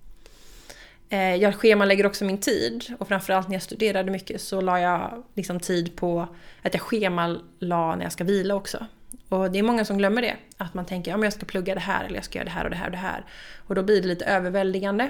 [1.10, 5.24] Eh, jag schemalägger också min tid och framförallt när jag studerade mycket så la jag
[5.34, 6.28] liksom tid på
[6.62, 8.86] att jag schemalade när jag ska vila också.
[9.30, 10.36] Och det är många som glömmer det.
[10.58, 12.52] Att man tänker att ja, jag ska plugga det här eller jag ska göra det
[12.52, 13.26] här och det här och det här.
[13.68, 15.10] Och då blir det lite överväldigande.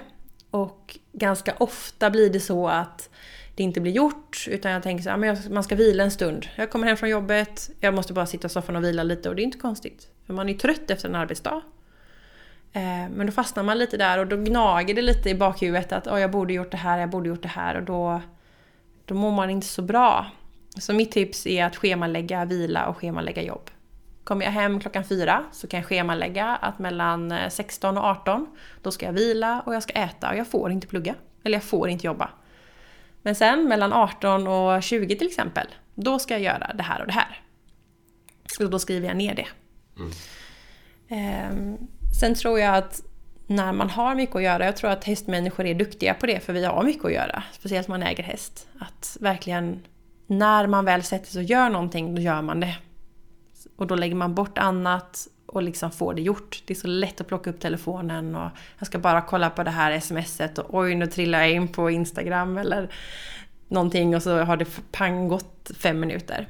[0.50, 3.10] Och ganska ofta blir det så att
[3.56, 4.48] det inte blir gjort.
[4.50, 6.48] Utan jag tänker så här, man ska vila en stund.
[6.56, 9.36] Jag kommer hem från jobbet, jag måste bara sitta i soffan och vila lite och
[9.36, 10.08] det är inte konstigt.
[10.26, 11.62] För man är trött efter en arbetsdag.
[12.74, 16.08] Eh, men då fastnar man lite där och då gnager det lite i bakhuvudet att
[16.08, 18.22] oh, jag borde gjort det här, jag borde gjort det här och då,
[19.06, 20.26] då mår man inte så bra.
[20.78, 23.70] Så mitt tips är att schemalägga vila och schemalägga jobb.
[24.24, 28.48] Kommer jag hem klockan fyra så kan jag schemalägga att mellan 16 och 18
[28.82, 31.16] då ska jag vila och jag ska äta och jag får inte plugga.
[31.44, 32.30] Eller jag får inte jobba.
[33.22, 37.08] Men sen mellan 18 och 20 till exempel, då ska jag göra det här och
[37.08, 37.42] det här.
[38.60, 39.48] Och då skriver jag ner det.
[39.98, 40.12] Mm.
[41.08, 41.88] Ehm,
[42.20, 43.02] Sen tror jag att
[43.48, 46.54] när man har mycket att göra, jag tror att hästmänniskor är duktiga på det för
[46.54, 47.44] vi har mycket att göra.
[47.52, 48.68] Speciellt om man äger häst.
[48.80, 49.80] Att verkligen,
[50.28, 52.78] när man väl sätter sig och gör någonting, då gör man det.
[53.76, 56.64] Och då lägger man bort annat och liksom får det gjort.
[56.66, 58.50] Det är så lätt att plocka upp telefonen och
[58.80, 61.90] jag ska bara kolla på det här smset och oj nu trillar jag in på
[61.90, 62.90] Instagram eller
[63.68, 66.48] någonting och så har det pang gått fem minuter.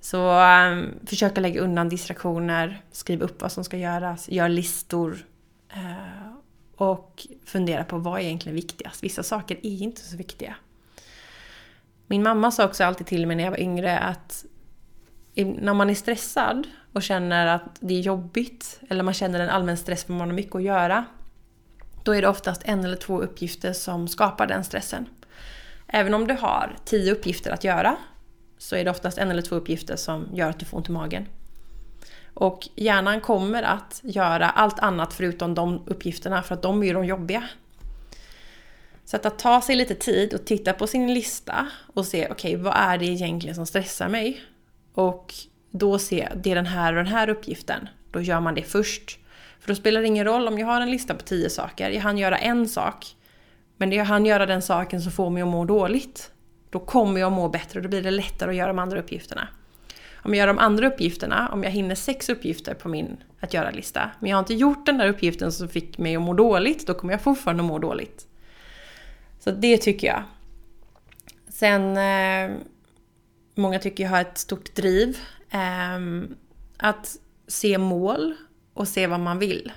[0.00, 5.26] Så um, försöka lägga undan distraktioner, skriv upp vad som ska göras, gör listor.
[5.76, 6.32] Uh,
[6.78, 9.04] och fundera på vad är egentligen viktigast.
[9.04, 10.54] Vissa saker är inte så viktiga.
[12.06, 14.44] Min mamma sa också alltid till mig när jag var yngre att
[15.34, 19.76] när man är stressad och känner att det är jobbigt eller man känner en allmän
[19.76, 21.04] stress för man har mycket att göra.
[22.04, 25.06] Då är det oftast en eller två uppgifter som skapar den stressen.
[25.86, 27.96] Även om du har tio uppgifter att göra
[28.58, 30.92] så är det oftast en eller två uppgifter som gör att du får ont i
[30.92, 31.26] magen.
[32.34, 36.92] Och hjärnan kommer att göra allt annat förutom de uppgifterna för att de är ju
[36.92, 37.48] de jobbiga.
[39.04, 42.54] Så att, att ta sig lite tid och titta på sin lista och se okej,
[42.54, 44.40] okay, vad är det egentligen som stressar mig?
[44.94, 45.34] Och
[45.70, 47.88] då se, det är den här och den här uppgiften.
[48.10, 49.18] Då gör man det först.
[49.60, 52.00] För då spelar det ingen roll om jag har en lista på tio saker, jag
[52.00, 53.06] hann göra en sak.
[53.76, 56.32] Men jag hann göra den saken som får mig att må dåligt.
[56.70, 59.48] Då kommer jag må bättre och då blir det lättare att göra de andra uppgifterna.
[60.22, 64.10] Om jag gör de andra uppgifterna, om jag hinner sex uppgifter på min att göra-lista,
[64.20, 66.94] men jag har inte gjort den där uppgiften som fick mig att må dåligt, då
[66.94, 68.26] kommer jag fortfarande må dåligt.
[69.38, 70.22] Så det tycker jag.
[71.48, 72.56] Sen, eh,
[73.54, 75.18] många tycker jag har ett stort driv.
[75.50, 75.98] Eh,
[76.76, 78.34] att se mål
[78.74, 79.72] och se vad man vill.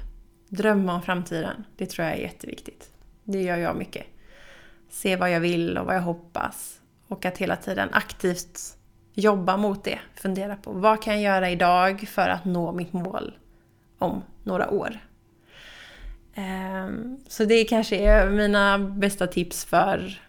[0.49, 2.91] Drömma om framtiden, det tror jag är jätteviktigt.
[3.23, 4.05] Det gör jag mycket.
[4.89, 6.80] Se vad jag vill och vad jag hoppas.
[7.11, 8.59] Och att hela tiden aktivt
[9.13, 9.99] jobba mot det.
[10.15, 13.33] Fundera på vad kan jag göra idag för att nå mitt mål
[13.97, 14.99] om några år.
[16.35, 20.21] Ehm, så det kanske är mina bästa tips för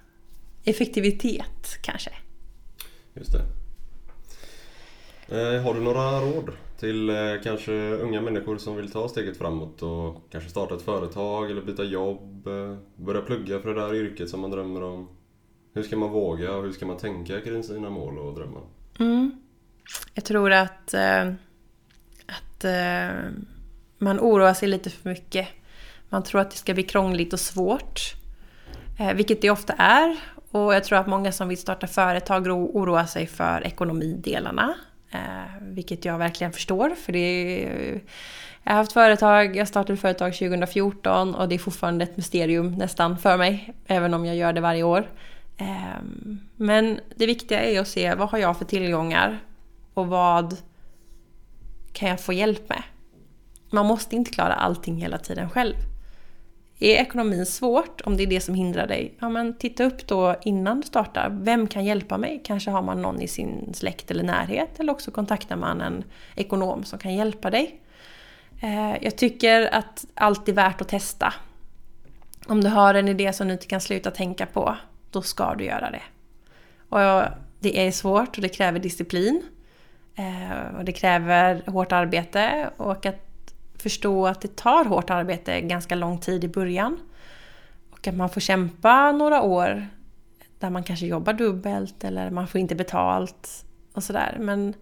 [0.64, 2.10] effektivitet kanske.
[3.14, 3.42] Just det.
[5.36, 9.82] Eh, har du några råd till eh, kanske unga människor som vill ta steget framåt
[9.82, 14.28] och kanske starta ett företag eller byta jobb, eh, börja plugga för det där yrket
[14.28, 15.08] som man drömmer om?
[15.74, 18.62] Hur ska man våga och hur ska man tänka kring sina mål och drömmar?
[18.98, 19.42] Mm.
[20.14, 21.32] Jag tror att, eh,
[22.26, 23.30] att eh,
[23.98, 25.48] man oroar sig lite för mycket.
[26.08, 28.00] Man tror att det ska bli krångligt och svårt.
[28.98, 30.16] Eh, vilket det ofta är.
[30.50, 34.74] Och jag tror att många som vill starta företag oroar sig för ekonomidelarna.
[35.10, 35.18] Eh,
[35.60, 36.90] vilket jag verkligen förstår.
[36.90, 38.00] För det är,
[38.62, 43.18] jag har haft företag, jag startade företag 2014 och det är fortfarande ett mysterium nästan
[43.18, 43.74] för mig.
[43.86, 45.06] Även om jag gör det varje år.
[45.62, 49.38] Ehm, men det viktiga är att se vad har jag för tillgångar
[49.94, 50.56] och vad
[51.92, 52.82] kan jag få hjälp med.
[53.70, 55.74] Man måste inte klara allting hela tiden själv.
[56.78, 60.36] är ekonomin svårt, om det är det som hindrar dig, ja men titta upp då
[60.44, 61.38] innan du startar.
[61.42, 62.40] Vem kan hjälpa mig?
[62.44, 66.04] Kanske har man någon i sin släkt eller närhet eller också kontaktar man en
[66.36, 67.80] ekonom som kan hjälpa dig.
[68.60, 71.34] Ehm, jag tycker att allt är värt att testa.
[72.46, 74.76] Om du har en idé som du inte kan sluta tänka på,
[75.12, 76.02] då ska du göra det.
[76.88, 77.22] Och
[77.60, 79.42] det är svårt och det kräver disciplin.
[80.14, 85.94] Eh, och det kräver hårt arbete och att förstå att det tar hårt arbete ganska
[85.94, 86.98] lång tid i början.
[87.90, 89.86] Och att man får kämpa några år
[90.58, 94.36] där man kanske jobbar dubbelt eller man får inte betalt och sådär.
[94.40, 94.74] Men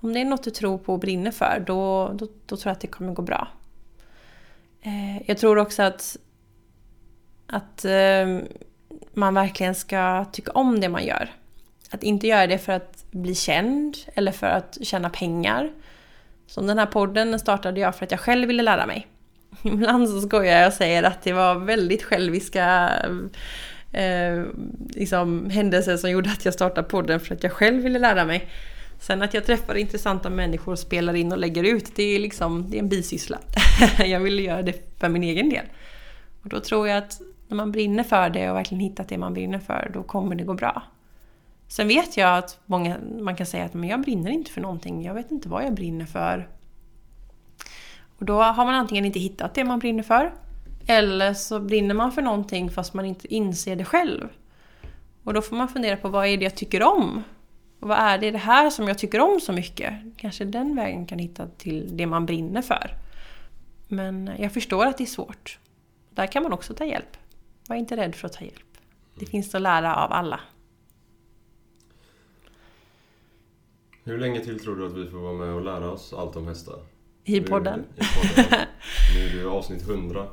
[0.00, 2.72] om det är något du tror på och brinner för, då, då, då tror jag
[2.72, 3.48] att det kommer gå bra.
[4.82, 6.16] Eh, jag tror också att,
[7.46, 8.38] att eh,
[9.12, 11.30] man verkligen ska tycka om det man gör.
[11.90, 15.72] Att inte göra det för att bli känd eller för att tjäna pengar.
[16.46, 19.06] Som den här podden startade jag för att jag själv ville lära mig.
[19.62, 22.92] Ibland så skojar jag och säger att det var väldigt själviska
[23.92, 24.44] eh,
[24.88, 28.48] liksom, händelser som gjorde att jag startade podden för att jag själv ville lära mig.
[29.00, 32.70] Sen att jag träffar intressanta människor och spelar in och lägger ut, det är liksom
[32.70, 33.38] det är en bisyssla.
[33.98, 35.64] jag ville göra det för min egen del.
[36.42, 39.34] Och då tror jag att när man brinner för det och verkligen hittat det man
[39.34, 40.82] brinner för, då kommer det gå bra.
[41.68, 45.02] Sen vet jag att många, man kan säga att men jag brinner inte för någonting,
[45.02, 46.48] jag vet inte vad jag brinner för.
[48.18, 50.32] Och då har man antingen inte hittat det man brinner för,
[50.86, 54.28] eller så brinner man för någonting fast man inte inser det själv.
[55.24, 57.22] Och då får man fundera på vad är det jag tycker om?
[57.80, 59.94] Och vad är det, det här som jag tycker om så mycket?
[60.16, 62.90] Kanske den vägen kan hitta till det man brinner för.
[63.88, 65.58] Men jag förstår att det är svårt.
[66.10, 67.16] Där kan man också ta hjälp.
[67.70, 68.78] Var inte rädd för att ta hjälp.
[69.14, 70.40] Det finns att lära av alla.
[74.04, 76.46] Hur länge till tror du att vi får vara med och lära oss allt om
[76.46, 76.78] hästar?
[77.24, 77.84] I podden?
[77.96, 78.58] I podden.
[79.14, 80.26] Nu är det avsnitt 100.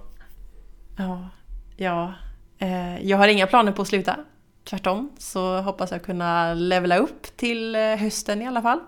[0.97, 1.29] Ja,
[1.75, 2.13] ja.
[2.57, 4.19] Eh, jag har inga planer på att sluta.
[4.63, 8.79] Tvärtom så hoppas jag kunna levela upp till eh, hösten i alla fall.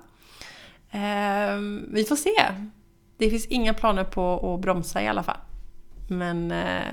[0.91, 2.45] Ehm, vi får se.
[3.17, 5.39] Det finns inga planer på att bromsa i alla fall.
[6.09, 6.83] Men eh,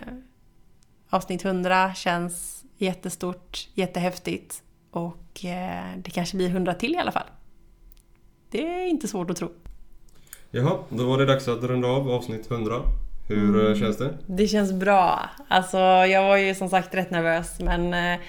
[1.11, 5.41] avsnitt 100 känns jättestort, jättehäftigt och
[5.97, 7.27] det kanske blir 100 till i alla fall.
[8.51, 9.53] Det är inte svårt att tro.
[10.51, 12.83] Jaha, då var det dags att runda av avsnitt 100.
[13.29, 13.79] Hur mm.
[13.79, 14.15] känns det?
[14.27, 15.31] Det känns bra.
[15.49, 18.21] Alltså, jag var ju som sagt rätt nervös men äh,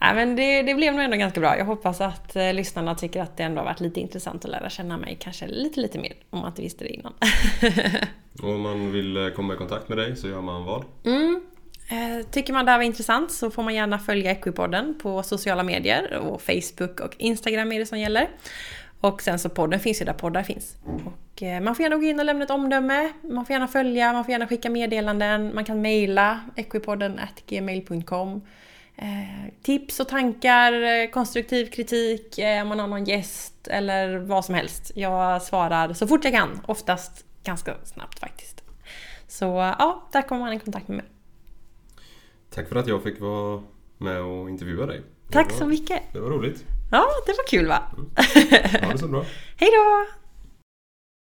[0.00, 1.58] men det, det blev nog ändå ganska bra.
[1.58, 4.70] Jag hoppas att äh, lyssnarna tycker att det ändå har varit lite intressant att lära
[4.70, 7.12] känna mig kanske lite, lite mer om man inte visste det innan.
[8.42, 10.84] Om man vill eh, komma i kontakt med dig så gör man vad?
[11.04, 11.40] Mm.
[11.90, 15.62] Eh, tycker man det här var intressant så får man gärna följa Equipodden på sociala
[15.62, 18.28] medier och Facebook och Instagram är det som gäller.
[19.00, 20.76] Och sen så podden finns ju där poddar finns.
[20.84, 24.12] Och eh, man får gärna gå in och lämna ett omdöme, man får gärna följa,
[24.12, 28.42] man får gärna skicka meddelanden, man kan mejla equipodden gmail.com
[28.96, 34.92] eh, Tips och tankar, konstruktiv kritik, om man har någon gäst eller vad som helst.
[34.94, 38.62] Jag svarar så fort jag kan, oftast ganska snabbt faktiskt.
[39.28, 39.44] Så
[39.78, 41.06] ja, där kommer man i kontakt med mig.
[42.50, 43.62] Tack för att jag fick vara
[43.98, 45.02] med och intervjua dig.
[45.30, 46.02] Tack var, så mycket!
[46.12, 46.64] Det var roligt.
[46.90, 47.82] Ja, det var kul va?
[47.96, 48.10] Mm.
[48.82, 49.24] Ha det så bra.
[49.56, 50.06] Hej då!